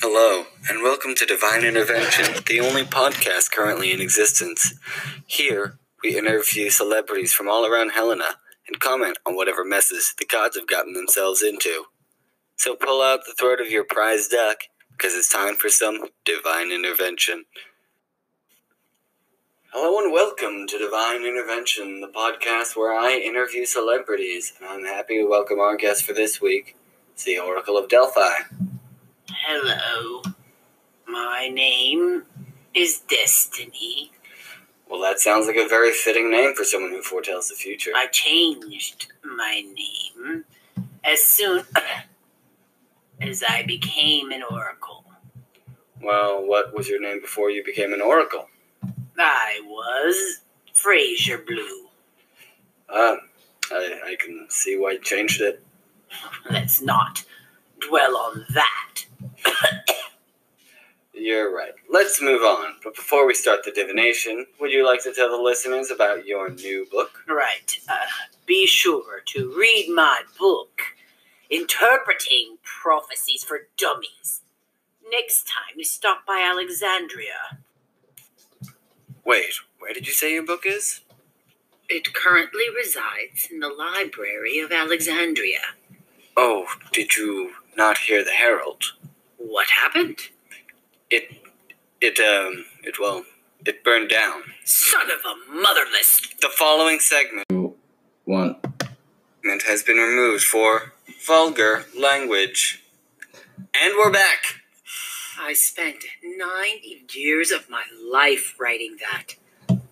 Hello, 0.00 0.44
and 0.68 0.82
welcome 0.82 1.14
to 1.14 1.24
Divine 1.24 1.64
Intervention, 1.64 2.42
the 2.46 2.60
only 2.60 2.82
podcast 2.82 3.50
currently 3.50 3.92
in 3.92 4.00
existence. 4.02 4.74
Here, 5.26 5.78
we 6.02 6.18
interview 6.18 6.68
celebrities 6.68 7.32
from 7.32 7.48
all 7.48 7.64
around 7.64 7.92
Helena 7.92 8.36
and 8.68 8.78
comment 8.78 9.16
on 9.24 9.36
whatever 9.36 9.64
messes 9.64 10.12
the 10.18 10.26
gods 10.26 10.54
have 10.54 10.66
gotten 10.66 10.92
themselves 10.92 11.42
into. 11.42 11.84
So 12.56 12.76
pull 12.76 13.02
out 13.02 13.20
the 13.24 13.32
throat 13.32 13.58
of 13.58 13.70
your 13.70 13.84
prize 13.84 14.28
duck, 14.28 14.64
because 14.92 15.14
it's 15.14 15.32
time 15.32 15.54
for 15.56 15.70
some 15.70 16.08
Divine 16.26 16.70
Intervention. 16.70 17.46
Hello 19.72 19.98
and 20.04 20.12
welcome 20.12 20.66
to 20.66 20.78
Divine 20.78 21.24
Intervention, 21.24 22.02
the 22.02 22.08
podcast 22.08 22.76
where 22.76 22.94
I 22.94 23.14
interview 23.16 23.64
celebrities. 23.64 24.52
And 24.60 24.68
I'm 24.68 24.84
happy 24.84 25.16
to 25.16 25.24
welcome 25.24 25.58
our 25.58 25.78
guest 25.78 26.04
for 26.04 26.12
this 26.12 26.38
week, 26.38 26.76
it's 27.14 27.24
the 27.24 27.38
Oracle 27.38 27.78
of 27.78 27.88
Delphi. 27.88 28.32
Hello. 29.44 30.22
My 31.06 31.48
name 31.52 32.24
is 32.74 33.00
Destiny. 33.00 34.10
Well, 34.88 35.00
that 35.02 35.20
sounds 35.20 35.46
like 35.46 35.56
a 35.56 35.68
very 35.68 35.92
fitting 35.92 36.30
name 36.30 36.54
for 36.54 36.64
someone 36.64 36.90
who 36.90 37.02
foretells 37.02 37.48
the 37.48 37.54
future. 37.54 37.90
I 37.94 38.06
changed 38.06 39.08
my 39.24 39.62
name 39.74 40.44
as 41.04 41.22
soon 41.22 41.64
as 43.20 43.44
I 43.46 43.62
became 43.64 44.30
an 44.32 44.42
oracle. 44.50 45.04
Well, 46.02 46.44
what 46.44 46.74
was 46.74 46.88
your 46.88 47.00
name 47.00 47.20
before 47.20 47.50
you 47.50 47.62
became 47.64 47.92
an 47.92 48.00
oracle? 48.00 48.48
I 49.18 49.60
was 49.66 50.40
Fraser 50.72 51.38
Blue. 51.38 51.88
Ah, 52.88 53.16
I, 53.70 54.00
I 54.06 54.16
can 54.18 54.46
see 54.48 54.78
why 54.78 54.92
you 54.92 55.00
changed 55.00 55.40
it. 55.40 55.62
Let's 56.50 56.80
not 56.80 57.24
dwell 57.80 58.16
on 58.16 58.46
that. 58.54 59.06
You're 61.12 61.54
right. 61.54 61.72
Let's 61.90 62.20
move 62.20 62.42
on. 62.42 62.74
But 62.84 62.94
before 62.94 63.26
we 63.26 63.34
start 63.34 63.64
the 63.64 63.72
divination, 63.72 64.46
would 64.60 64.70
you 64.70 64.84
like 64.86 65.02
to 65.04 65.12
tell 65.12 65.30
the 65.30 65.42
listeners 65.42 65.90
about 65.90 66.26
your 66.26 66.50
new 66.50 66.86
book? 66.90 67.24
Right. 67.26 67.78
Uh, 67.88 67.94
be 68.44 68.66
sure 68.66 69.22
to 69.26 69.52
read 69.58 69.88
my 69.94 70.20
book, 70.38 70.82
Interpreting 71.50 72.58
Prophecies 72.62 73.42
for 73.42 73.68
Dummies. 73.78 74.42
Next 75.10 75.48
time 75.48 75.76
you 75.76 75.84
stop 75.84 76.26
by 76.26 76.46
Alexandria. 76.48 77.60
Wait, 79.24 79.54
where 79.78 79.92
did 79.94 80.06
you 80.06 80.12
say 80.12 80.34
your 80.34 80.44
book 80.46 80.64
is? 80.66 81.00
It 81.88 82.14
currently 82.14 82.64
resides 82.76 83.48
in 83.50 83.60
the 83.60 83.68
Library 83.68 84.58
of 84.60 84.70
Alexandria. 84.70 85.60
Oh, 86.36 86.66
did 86.92 87.16
you 87.16 87.52
not 87.76 87.98
hear 87.98 88.22
the 88.24 88.32
herald? 88.32 88.92
What 89.38 89.68
happened? 89.68 90.18
It, 91.10 91.30
it, 92.00 92.18
um, 92.18 92.64
it, 92.82 92.96
well, 93.00 93.24
it 93.64 93.84
burned 93.84 94.08
down. 94.08 94.42
Son 94.64 95.10
of 95.10 95.20
a 95.24 95.52
motherless. 95.52 96.20
The 96.40 96.48
following 96.48 97.00
segment. 97.00 97.46
One. 98.24 98.56
Segment 99.42 99.62
has 99.68 99.82
been 99.82 99.96
removed 99.98 100.44
for 100.44 100.92
vulgar 101.26 101.84
language. 101.98 102.82
And 103.80 103.94
we're 103.96 104.12
back. 104.12 104.62
I 105.38 105.52
spent 105.52 106.04
nine 106.22 106.78
years 107.14 107.50
of 107.50 107.68
my 107.70 107.84
life 108.02 108.54
writing 108.58 108.96
that. 109.00 109.36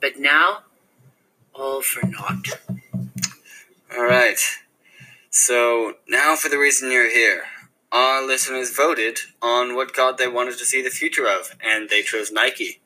But 0.01 0.19
now, 0.19 0.63
all 1.55 1.83
for 1.83 2.07
naught. 2.07 2.47
All 3.95 4.05
right. 4.05 4.39
So 5.31 5.95
now 6.09 6.35
for 6.37 6.49
the 6.49 6.59
reason 6.59 6.91
you're 6.91 7.11
here. 7.11 7.45
Our 7.95 8.27
listeners 8.27 8.75
voted 8.75 9.21
on 9.41 9.77
what 9.77 9.95
god 9.95 10.19
they 10.19 10.27
wanted 10.27 10.59
to 10.59 10.65
see 10.65 10.83
the 10.83 10.91
future 10.91 11.29
of, 11.29 11.55
and 11.63 11.89
they 11.89 12.03
chose 12.03 12.33
Nike. 12.33 12.81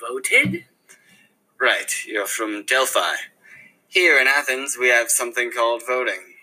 Voted? 0.00 0.64
Right, 1.60 1.92
you're 2.04 2.26
from 2.26 2.64
Delphi. 2.64 3.14
Here 3.86 4.20
in 4.20 4.26
Athens, 4.26 4.76
we 4.76 4.88
have 4.88 5.08
something 5.08 5.52
called 5.52 5.82
voting. 5.86 6.34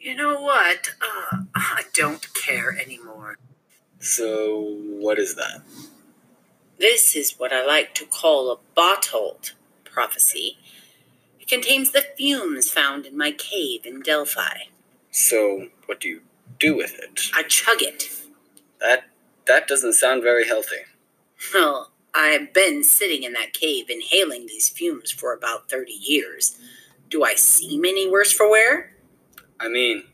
You 0.00 0.16
know 0.16 0.40
what? 0.40 0.94
Uh, 1.00 1.44
I 1.54 1.82
don't 1.94 2.26
care 2.34 2.76
anymore. 2.76 3.36
So, 4.00 4.60
what 4.98 5.20
is 5.20 5.36
that? 5.36 5.62
This 6.80 7.14
is 7.14 7.34
what 7.38 7.52
I 7.52 7.64
like 7.64 7.94
to 7.94 8.04
call 8.04 8.50
a 8.50 8.58
bottled 8.74 9.52
prophecy. 9.84 10.58
It 11.38 11.46
contains 11.46 11.92
the 11.92 12.04
fumes 12.16 12.68
found 12.68 13.06
in 13.06 13.16
my 13.16 13.30
cave 13.30 13.86
in 13.86 14.02
Delphi. 14.02 14.58
So, 15.12 15.68
what 15.86 16.00
do 16.00 16.08
you 16.08 16.20
do 16.58 16.76
with 16.76 16.98
it? 16.98 17.30
I 17.34 17.42
chug 17.44 17.82
it. 17.82 18.10
That 18.80 19.04
that 19.46 19.66
doesn't 19.66 19.94
sound 19.94 20.22
very 20.22 20.46
healthy. 20.46 20.76
Well, 21.54 21.92
I've 22.14 22.52
been 22.52 22.82
sitting 22.84 23.22
in 23.22 23.32
that 23.34 23.52
cave 23.52 23.88
inhaling 23.88 24.46
these 24.46 24.68
fumes 24.68 25.10
for 25.10 25.32
about 25.32 25.70
30 25.70 25.92
years. 25.92 26.58
Do 27.08 27.24
I 27.24 27.34
seem 27.34 27.84
any 27.84 28.10
worse 28.10 28.32
for 28.32 28.50
wear? 28.50 28.92
I 29.60 29.68
mean, 29.68 30.04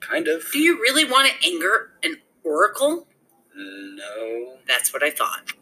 kind 0.00 0.28
of. 0.28 0.44
Do 0.52 0.58
you 0.58 0.80
really 0.80 1.04
want 1.04 1.28
to 1.28 1.48
anger 1.48 1.90
an 2.02 2.16
oracle? 2.44 3.06
No. 3.54 4.56
That's 4.66 4.92
what 4.92 5.02
I 5.02 5.10
thought. 5.10 5.52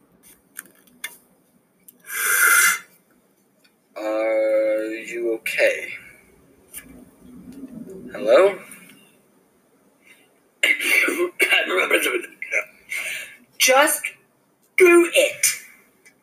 Are 3.97 4.85
you 4.87 5.35
okay? 5.35 5.95
Hello? 8.13 8.59
Just 13.65 14.03
do 14.77 15.11
it. 15.15 15.47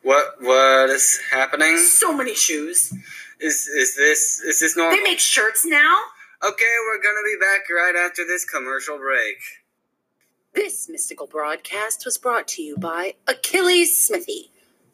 What 0.04 0.36
what 0.42 0.92
is 0.92 1.20
happening? 1.32 1.76
So 1.80 2.16
many 2.16 2.36
shoes. 2.36 2.94
Is 3.40 3.68
is 3.68 3.96
this 3.96 4.42
is 4.42 4.60
this 4.60 4.78
normal? 4.78 4.96
They 4.96 5.02
make 5.02 5.18
shirts 5.18 5.66
now. 5.66 6.02
Okay, 6.44 6.76
we're 6.86 7.02
gonna 7.02 7.26
be 7.26 7.38
back 7.40 7.62
right 7.76 7.96
after 7.96 8.28
this 8.28 8.46
commercial 8.46 9.00
break. 9.00 9.38
This 10.54 10.88
mystical 10.88 11.26
broadcast 11.26 12.06
was 12.06 12.20
brought 12.20 12.48
to 12.50 12.62
you 12.62 12.78
by 12.78 13.16
Achilles 13.28 14.00
Smithy. 14.00 14.52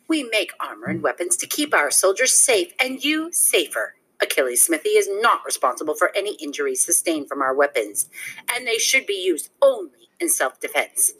We 0.07 0.23
make 0.23 0.53
armor 0.57 0.87
and 0.87 1.03
weapons 1.03 1.35
to 1.37 1.47
keep 1.47 1.73
our 1.73 1.91
soldiers 1.91 2.31
safe 2.31 2.73
and 2.79 3.03
you 3.03 3.33
safer. 3.33 3.95
Achilles 4.21 4.61
Smithy 4.61 4.91
is 4.91 5.09
not 5.21 5.43
responsible 5.45 5.95
for 5.95 6.15
any 6.15 6.35
injuries 6.35 6.85
sustained 6.85 7.27
from 7.27 7.41
our 7.41 7.53
weapons, 7.53 8.07
and 8.55 8.65
they 8.65 8.77
should 8.77 9.05
be 9.05 9.21
used 9.21 9.49
only 9.61 10.07
in 10.17 10.29
self 10.29 10.61
defense. 10.61 11.11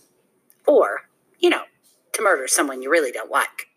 Or, 0.66 1.10
you 1.40 1.50
know, 1.50 1.64
to 2.14 2.22
murder 2.22 2.48
someone 2.48 2.82
you 2.82 2.90
really 2.90 3.12
don't 3.12 3.32
like. 3.32 3.68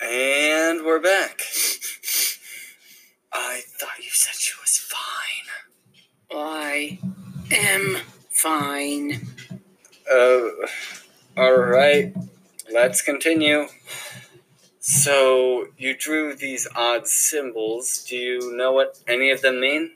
And 0.00 0.84
we're 0.84 1.00
back. 1.00 1.40
I 3.32 3.62
thought 3.78 3.98
you 3.98 4.10
said 4.10 4.34
she 4.34 4.52
was 4.60 4.78
fine. 4.78 6.38
I 6.38 6.98
am 7.52 7.98
fine. 8.30 9.26
Uh, 10.10 10.48
alright. 11.38 12.14
Let's 12.72 13.02
continue. 13.02 13.66
So, 14.80 15.68
you 15.78 15.96
drew 15.96 16.34
these 16.34 16.68
odd 16.76 17.06
symbols. 17.08 18.04
Do 18.06 18.16
you 18.16 18.54
know 18.54 18.72
what 18.72 18.98
any 19.08 19.30
of 19.30 19.40
them 19.40 19.60
mean? 19.60 19.92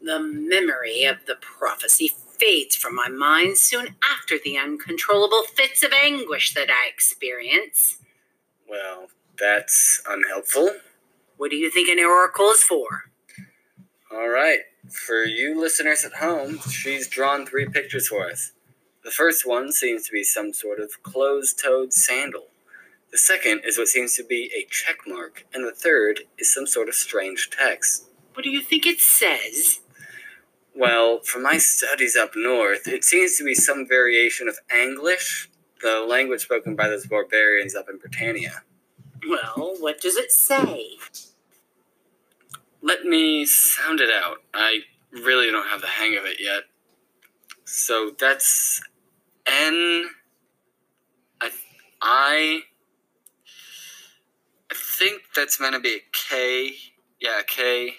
The 0.00 0.18
memory 0.18 1.04
of 1.04 1.18
the 1.26 1.34
prophecy 1.34 2.14
fades 2.38 2.76
from 2.76 2.94
my 2.94 3.08
mind 3.08 3.58
soon 3.58 3.96
after 4.12 4.36
the 4.42 4.58
uncontrollable 4.58 5.44
fits 5.44 5.82
of 5.82 5.92
anguish 5.92 6.54
that 6.54 6.70
I 6.70 6.88
experience. 6.88 7.98
Well, 8.68 9.06
that's 9.38 10.02
unhelpful. 10.08 10.70
What 11.36 11.50
do 11.50 11.56
you 11.56 11.70
think 11.70 11.88
an 11.88 12.04
oracle 12.04 12.50
is 12.50 12.62
for? 12.62 13.04
All 14.12 14.28
right. 14.28 14.60
For 14.90 15.24
you 15.24 15.60
listeners 15.60 16.04
at 16.04 16.14
home, 16.14 16.60
she's 16.70 17.08
drawn 17.08 17.44
three 17.44 17.66
pictures 17.66 18.08
for 18.08 18.30
us. 18.30 18.52
The 19.04 19.10
first 19.10 19.46
one 19.46 19.72
seems 19.72 20.06
to 20.06 20.12
be 20.12 20.24
some 20.24 20.52
sort 20.52 20.80
of 20.80 21.02
closed 21.02 21.62
toed 21.62 21.92
sandal. 21.92 22.46
The 23.12 23.18
second 23.18 23.62
is 23.64 23.78
what 23.78 23.88
seems 23.88 24.14
to 24.16 24.24
be 24.24 24.50
a 24.56 24.66
check 24.70 24.98
mark, 25.06 25.46
and 25.54 25.64
the 25.64 25.72
third 25.72 26.20
is 26.38 26.52
some 26.52 26.66
sort 26.66 26.88
of 26.88 26.94
strange 26.94 27.50
text. 27.50 28.08
What 28.34 28.42
do 28.42 28.50
you 28.50 28.60
think 28.60 28.86
it 28.86 29.00
says? 29.00 29.80
Well, 30.76 31.20
from 31.20 31.42
my 31.42 31.56
studies 31.56 32.16
up 32.16 32.32
north, 32.36 32.86
it 32.86 33.02
seems 33.02 33.38
to 33.38 33.44
be 33.44 33.54
some 33.54 33.88
variation 33.88 34.46
of 34.46 34.58
Anglish, 34.70 35.48
the 35.80 36.04
language 36.06 36.42
spoken 36.42 36.76
by 36.76 36.88
those 36.88 37.06
barbarians 37.06 37.74
up 37.74 37.88
in 37.88 37.96
Britannia. 37.96 38.62
Well, 39.26 39.76
what 39.80 40.02
does 40.02 40.16
it 40.16 40.30
say? 40.30 40.98
Let 42.82 43.04
me 43.04 43.46
sound 43.46 44.00
it 44.00 44.10
out. 44.12 44.42
I 44.52 44.80
really 45.12 45.50
don't 45.50 45.66
have 45.66 45.80
the 45.80 45.86
hang 45.86 46.16
of 46.18 46.26
it 46.26 46.38
yet. 46.38 46.64
So 47.64 48.10
that's 48.20 48.82
N. 49.46 50.10
I. 51.40 51.50
I. 52.02 52.60
I 54.70 54.74
think 54.74 55.22
that's 55.34 55.58
meant 55.58 55.74
to 55.74 55.80
be 55.80 55.94
a 55.94 56.02
K. 56.12 56.72
Yeah, 57.18 57.40
a 57.40 57.44
K. 57.44 57.94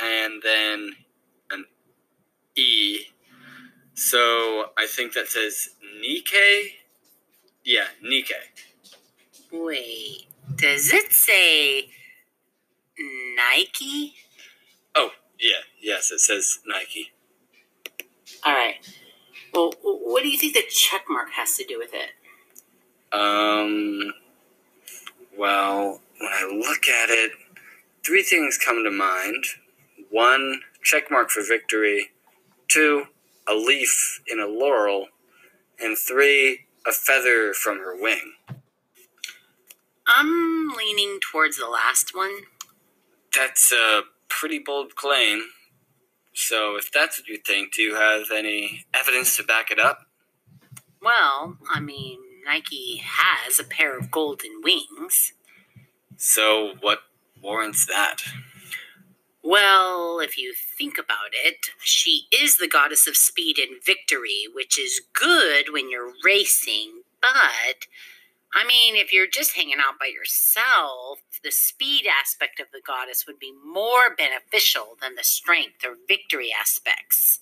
And 0.00 0.42
then 0.42 0.92
E. 2.58 3.06
So 3.94 4.66
I 4.76 4.86
think 4.86 5.14
that 5.14 5.28
says 5.28 5.70
Nike. 6.00 6.74
Yeah, 7.64 7.88
Nike. 8.02 8.34
Wait, 9.52 10.26
does 10.56 10.92
it 10.92 11.12
say 11.12 11.90
Nike? 13.36 14.14
Oh, 14.94 15.10
yeah, 15.38 15.62
yes, 15.80 16.10
it 16.10 16.20
says 16.20 16.58
Nike. 16.66 17.12
All 18.44 18.54
right. 18.54 18.76
Well, 19.52 19.72
what 19.82 20.22
do 20.22 20.28
you 20.28 20.38
think 20.38 20.54
the 20.54 20.62
check 20.68 21.04
mark 21.08 21.30
has 21.32 21.56
to 21.56 21.64
do 21.64 21.78
with 21.78 21.90
it? 21.94 22.10
Um, 23.12 24.12
well, 25.36 26.00
when 26.20 26.30
I 26.30 26.50
look 26.52 26.88
at 26.88 27.08
it, 27.08 27.32
three 28.04 28.22
things 28.22 28.58
come 28.58 28.84
to 28.84 28.90
mind. 28.90 29.44
One, 30.10 30.60
check 30.82 31.10
mark 31.10 31.30
for 31.30 31.42
victory. 31.42 32.10
Two, 32.68 33.06
a 33.48 33.54
leaf 33.54 34.22
in 34.26 34.38
a 34.38 34.46
laurel. 34.46 35.08
And 35.80 35.96
three, 35.96 36.66
a 36.86 36.92
feather 36.92 37.52
from 37.52 37.78
her 37.78 38.00
wing. 38.00 38.34
I'm 40.06 40.68
leaning 40.76 41.18
towards 41.20 41.58
the 41.58 41.68
last 41.68 42.14
one. 42.14 42.32
That's 43.34 43.72
a 43.72 44.02
pretty 44.28 44.58
bold 44.58 44.96
claim. 44.96 45.44
So, 46.32 46.76
if 46.76 46.90
that's 46.90 47.18
what 47.18 47.28
you 47.28 47.38
think, 47.38 47.74
do 47.74 47.82
you 47.82 47.96
have 47.96 48.30
any 48.32 48.86
evidence 48.94 49.36
to 49.36 49.42
back 49.42 49.70
it 49.70 49.78
up? 49.78 50.06
Well, 51.02 51.58
I 51.72 51.80
mean, 51.80 52.18
Nike 52.46 53.02
has 53.04 53.58
a 53.58 53.64
pair 53.64 53.98
of 53.98 54.10
golden 54.10 54.60
wings. 54.62 55.32
So, 56.16 56.74
what 56.80 57.00
warrants 57.42 57.86
that? 57.86 58.22
Well, 59.42 60.20
if 60.20 60.36
you 60.36 60.52
think 60.54 60.98
about 60.98 61.32
it, 61.32 61.68
she 61.82 62.24
is 62.32 62.58
the 62.58 62.68
goddess 62.68 63.06
of 63.06 63.16
speed 63.16 63.58
and 63.58 63.82
victory, 63.84 64.46
which 64.52 64.78
is 64.78 65.00
good 65.14 65.72
when 65.72 65.90
you're 65.90 66.12
racing, 66.24 67.02
but 67.20 67.86
I 68.54 68.66
mean, 68.66 68.96
if 68.96 69.12
you're 69.12 69.28
just 69.28 69.56
hanging 69.56 69.78
out 69.78 69.98
by 70.00 70.06
yourself, 70.06 71.20
the 71.44 71.50
speed 71.50 72.06
aspect 72.06 72.60
of 72.60 72.68
the 72.72 72.80
goddess 72.84 73.26
would 73.26 73.38
be 73.38 73.52
more 73.64 74.14
beneficial 74.16 74.96
than 75.00 75.14
the 75.14 75.24
strength 75.24 75.84
or 75.84 75.96
victory 76.08 76.50
aspects. 76.58 77.40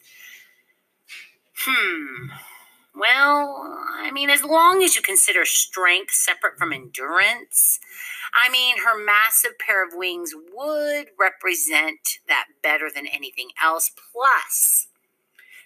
Hmm. 1.56 2.30
Well, 2.96 3.78
I 3.98 4.10
mean, 4.10 4.30
as 4.30 4.42
long 4.42 4.82
as 4.82 4.96
you 4.96 5.02
consider 5.02 5.44
strength 5.44 6.14
separate 6.14 6.56
from 6.58 6.72
endurance, 6.72 7.78
I 8.32 8.48
mean, 8.48 8.78
her 8.78 8.98
massive 9.02 9.58
pair 9.58 9.86
of 9.86 9.92
wings 9.94 10.32
would 10.34 11.08
represent 11.18 12.18
that 12.26 12.46
better 12.62 12.88
than 12.92 13.06
anything 13.06 13.50
else. 13.62 13.90
Plus, 14.12 14.86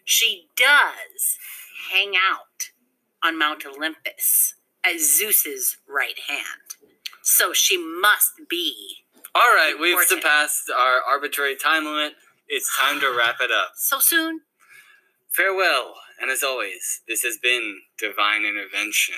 she 0.04 0.48
does 0.56 1.38
hang 1.92 2.14
out 2.16 2.70
on 3.22 3.38
Mount 3.38 3.64
Olympus 3.64 4.54
as 4.84 5.16
Zeus's 5.16 5.76
right 5.88 6.18
hand. 6.26 6.74
So 7.22 7.52
she 7.52 7.76
must 7.78 8.32
be. 8.48 9.04
All 9.34 9.54
right, 9.54 9.76
we've 9.80 10.02
surpassed 10.04 10.70
our 10.76 11.00
arbitrary 11.08 11.54
time 11.54 11.84
limit. 11.84 12.14
It's 12.48 12.76
time 12.76 12.98
to 13.00 13.14
wrap 13.16 13.36
it 13.40 13.52
up. 13.52 13.72
So 13.76 14.00
soon? 14.00 14.40
Farewell, 15.32 15.94
and 16.20 16.30
as 16.30 16.42
always, 16.42 17.02
this 17.06 17.22
has 17.22 17.38
been 17.38 17.82
Divine 17.98 18.44
Intervention. 18.44 19.14